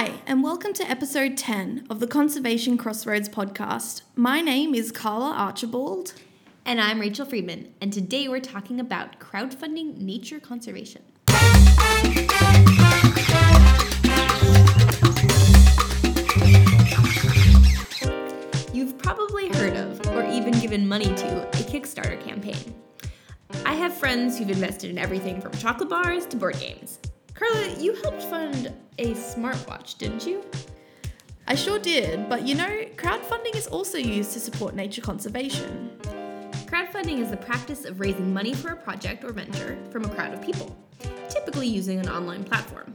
[0.00, 4.00] Hi, and welcome to episode 10 of the Conservation Crossroads podcast.
[4.16, 6.14] My name is Carla Archibald.
[6.64, 11.02] And I'm Rachel Friedman, and today we're talking about crowdfunding nature conservation.
[18.72, 22.74] You've probably heard of, or even given money to, a Kickstarter campaign.
[23.66, 27.00] I have friends who've invested in everything from chocolate bars to board games.
[27.40, 30.44] Carla, you helped fund a smartwatch, didn't you?
[31.46, 35.90] I sure did, but you know, crowdfunding is also used to support nature conservation.
[36.66, 40.34] Crowdfunding is the practice of raising money for a project or venture from a crowd
[40.34, 40.76] of people,
[41.30, 42.94] typically using an online platform.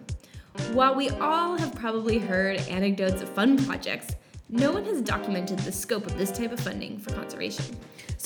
[0.74, 4.14] While we all have probably heard anecdotes of fun projects,
[4.50, 7.66] no one has documented the scope of this type of funding for conservation.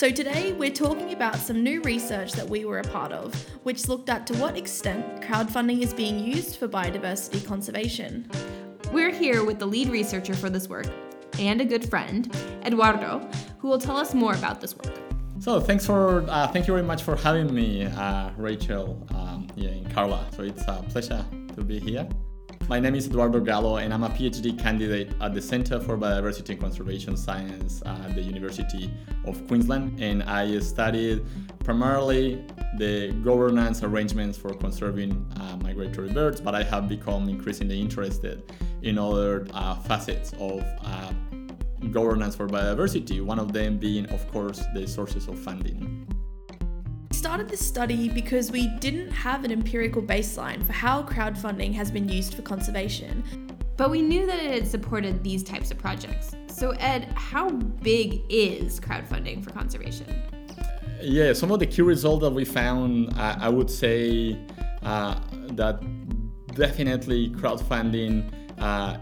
[0.00, 3.86] So today we're talking about some new research that we were a part of, which
[3.86, 8.26] looked at to what extent crowdfunding is being used for biodiversity conservation.
[8.92, 10.86] We're here with the lead researcher for this work
[11.38, 12.34] and a good friend,
[12.64, 14.96] Eduardo, who will tell us more about this work.
[15.38, 19.68] So thanks for uh, thank you very much for having me, uh, Rachel, um, yeah,
[19.68, 20.26] and Carla.
[20.34, 21.22] So it's a pleasure
[21.56, 22.08] to be here.
[22.70, 26.50] My name is Eduardo Gallo, and I'm a PhD candidate at the Center for Biodiversity
[26.50, 30.00] and Conservation Science at the University of Queensland.
[30.00, 31.24] And I studied
[31.64, 32.44] primarily
[32.78, 35.10] the governance arrangements for conserving
[35.40, 38.44] uh, migratory birds, but I have become increasingly interested
[38.82, 41.12] in other uh, facets of uh,
[41.90, 45.99] governance for biodiversity, one of them being, of course, the sources of funding.
[47.20, 51.90] We started this study because we didn't have an empirical baseline for how crowdfunding has
[51.90, 53.22] been used for conservation.
[53.76, 56.34] But we knew that it had supported these types of projects.
[56.46, 60.06] So, Ed, how big is crowdfunding for conservation?
[61.02, 64.38] Yeah, some of the key results that we found, uh, I would say
[64.82, 65.82] uh, that
[66.54, 68.96] definitely crowdfunding uh,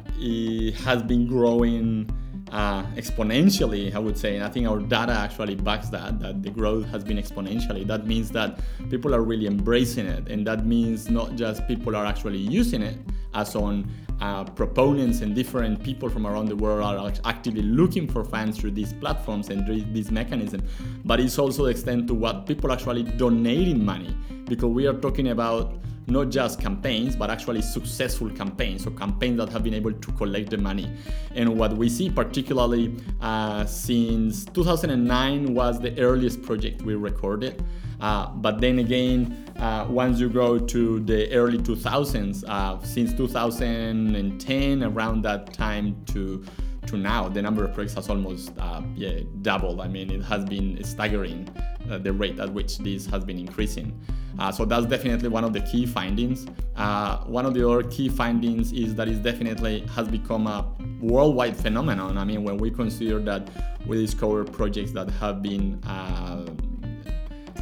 [0.83, 2.11] has been growing
[2.53, 4.37] uh, exponentially, I would say.
[4.37, 7.87] And I think our data actually backs that, that the growth has been exponentially.
[7.87, 10.29] That means that people are really embracing it.
[10.29, 12.99] And that means not just people are actually using it,
[13.35, 13.91] as on
[14.21, 18.73] uh, proponents and different people from around the world are actively looking for funds through
[18.73, 20.69] these platforms and these mechanisms,
[21.05, 25.29] but it's also the extent to what people actually donating money because we are talking
[25.29, 25.75] about
[26.09, 30.51] not just campaigns, but actually successful campaigns, so campaigns that have been able to collect
[30.51, 30.91] the money.
[31.35, 37.63] And what we see, particularly uh, since 2009, was the earliest project we recorded.
[38.01, 44.83] Uh, but then again, uh, once you go to the early 2000s, uh, since 2010,
[44.85, 46.45] around that time to
[46.87, 49.79] to now, the number of projects has almost uh, yeah, doubled.
[49.81, 51.47] I mean, it has been staggering
[51.91, 54.01] uh, the rate at which this has been increasing.
[54.39, 56.47] Uh, so that's definitely one of the key findings.
[56.77, 60.65] Uh, one of the other key findings is that it definitely has become a
[61.01, 62.17] worldwide phenomenon.
[62.17, 63.49] I mean, when we consider that
[63.87, 66.47] we discover projects that have been uh,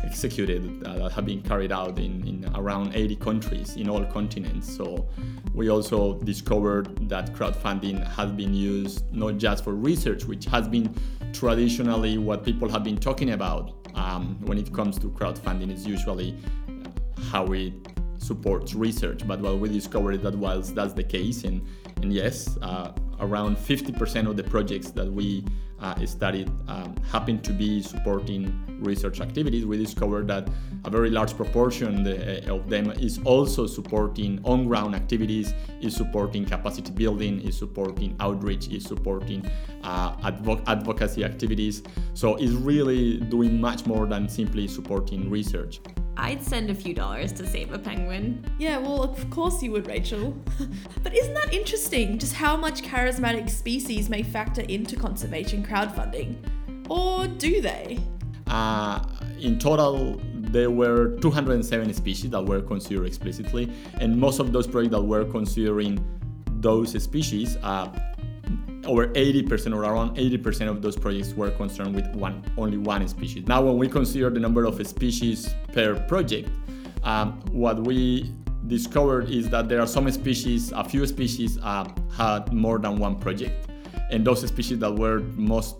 [0.05, 4.75] executed uh, that have been carried out in, in around 80 countries in all continents.
[4.75, 5.09] So
[5.55, 10.95] we also discovered that crowdfunding has been used not just for research, which has been
[11.33, 16.37] traditionally what people have been talking about um, when it comes to crowdfunding is usually
[17.31, 17.73] how it
[18.19, 19.27] supports research.
[19.27, 21.63] But what we discovered that was that's the case, and
[22.03, 25.45] and yes, uh, around 50% of the projects that we
[25.81, 29.67] uh, studied um, happen to be supporting research activities.
[29.67, 30.49] We discovered that
[30.85, 36.93] a very large proportion uh, of them is also supporting on-ground activities, is supporting capacity
[36.93, 39.45] building, is supporting outreach, is supporting
[39.83, 41.83] uh, advo- advocacy activities.
[42.15, 45.81] So it's really doing much more than simply supporting research.
[46.17, 48.45] I'd send a few dollars to save a penguin.
[48.59, 50.37] Yeah, well, of course you would, Rachel.
[51.03, 56.37] but isn't that interesting, just how much charismatic species may factor into conservation crowdfunding?
[56.89, 57.99] Or do they?
[58.47, 59.05] Uh,
[59.41, 64.93] in total, there were 270 species that were considered explicitly, and most of those projects
[64.93, 66.03] that were considering
[66.61, 67.91] those species uh,
[68.87, 73.47] over 80% or around 80% of those projects were concerned with one only one species.
[73.47, 76.49] Now, when we consider the number of species per project,
[77.03, 78.33] um, what we
[78.67, 83.17] discovered is that there are some species, a few species uh, had more than one
[83.17, 83.69] project,
[84.11, 85.77] and those species that were most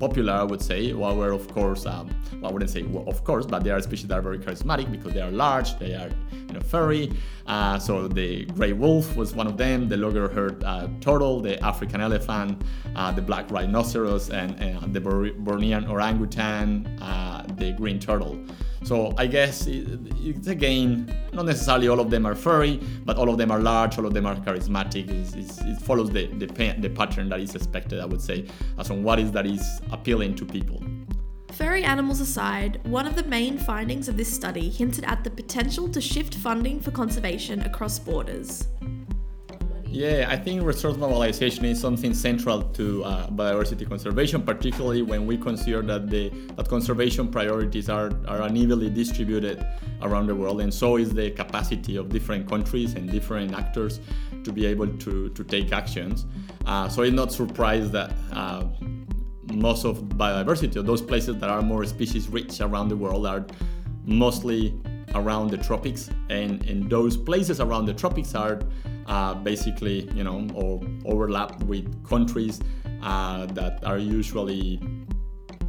[0.00, 0.92] popular, I would say.
[0.92, 2.10] Well, were of course, um,
[2.40, 4.90] well, I wouldn't say well, of course, but there are species that are very charismatic
[4.90, 6.10] because they are large, they are
[6.48, 7.12] you know furry.
[7.46, 12.00] Uh, so the gray wolf was one of them, the loggerhead uh, turtle, the African
[12.00, 12.62] elephant,
[12.96, 16.86] uh, the black rhinoceros, and, and the Bornean orangutan,
[17.56, 18.38] the green turtle.
[18.82, 19.86] So I guess it,
[20.20, 23.98] it's again not necessarily all of them are furry, but all of them are large,
[23.98, 25.10] all of them are charismatic.
[25.10, 26.46] It's, it's, it follows the, the
[26.78, 28.46] the pattern that is expected, I would say,
[28.78, 30.82] as on what is that is appealing to people.
[31.52, 35.88] Furry animals aside, one of the main findings of this study hinted at the potential
[35.90, 38.66] to shift funding for conservation across borders.
[39.92, 45.36] Yeah, I think resource mobilization is something central to uh, biodiversity conservation, particularly when we
[45.36, 49.66] consider that the that conservation priorities are, are unevenly distributed
[50.02, 53.98] around the world, and so is the capacity of different countries and different actors
[54.44, 56.24] to be able to, to take actions.
[56.66, 58.62] Uh, so it's not surprised that uh,
[59.52, 63.44] most of biodiversity, or those places that are more species rich around the world, are
[64.04, 64.72] mostly
[65.16, 68.60] around the tropics, and, and those places around the tropics are
[69.10, 72.60] uh, basically, you know, or overlap with countries
[73.02, 74.80] uh, that are usually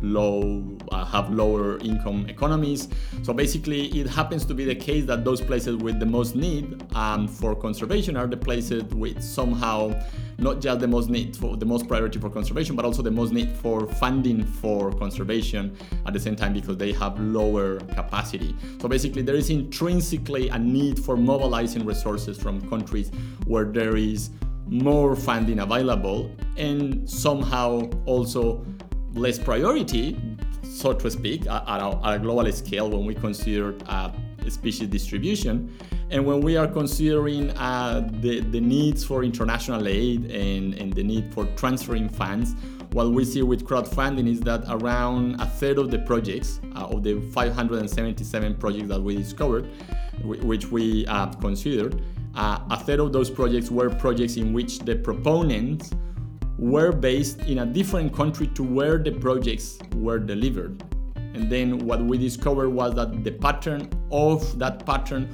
[0.01, 2.87] low uh, have lower income economies.
[3.23, 6.83] So basically it happens to be the case that those places with the most need
[6.95, 9.93] um, for conservation are the places with somehow
[10.37, 13.31] not just the most need for the most priority for conservation but also the most
[13.31, 15.75] need for funding for conservation
[16.07, 18.55] at the same time because they have lower capacity.
[18.81, 23.11] So basically there is intrinsically a need for mobilizing resources from countries
[23.45, 24.31] where there is
[24.67, 28.65] more funding available and somehow also
[29.13, 30.17] less priority,
[30.63, 34.11] so to speak, at a, a global scale when we consider uh,
[34.49, 35.75] species distribution.
[36.09, 41.03] And when we are considering uh, the, the needs for international aid and, and the
[41.03, 42.55] need for transferring funds,
[42.91, 47.03] what we see with crowdfunding is that around a third of the projects, uh, of
[47.03, 49.69] the 577 projects that we discovered,
[50.23, 52.01] which we uh, considered,
[52.35, 55.91] uh, a third of those projects were projects in which the proponents
[56.61, 60.83] were based in a different country to where the projects were delivered.
[61.15, 65.27] And then what we discovered was that the pattern of that pattern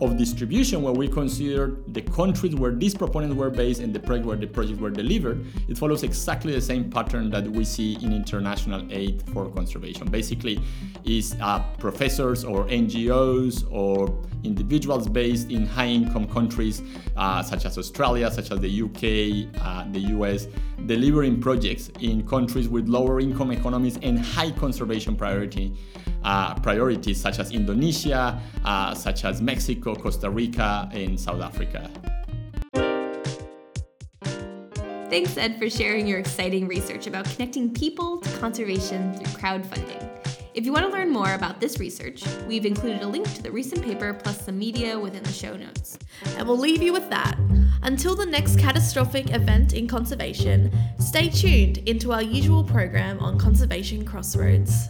[0.00, 4.26] of distribution where we consider the countries where these proponents were based and the project
[4.26, 8.12] where the projects were delivered, it follows exactly the same pattern that we see in
[8.12, 10.08] international aid for conservation.
[10.08, 10.60] Basically,
[11.04, 16.82] is uh, professors or NGOs or individuals based in high-income countries
[17.16, 20.48] uh, such as Australia, such as the UK, uh, the US,
[20.86, 25.74] delivering projects in countries with lower income economies and high conservation priority
[26.24, 31.90] uh, priorities such as Indonesia, uh, such as Mexico, Costa Rica, and South Africa.
[35.08, 40.02] Thanks, Ed, for sharing your exciting research about connecting people to conservation through crowdfunding.
[40.52, 43.52] If you want to learn more about this research, we've included a link to the
[43.52, 45.98] recent paper plus some media within the show notes.
[46.38, 47.38] And we'll leave you with that.
[47.82, 54.04] Until the next catastrophic event in conservation, stay tuned into our usual program on Conservation
[54.04, 54.88] Crossroads.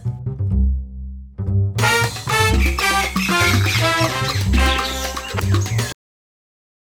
[3.79, 5.06] Thank you.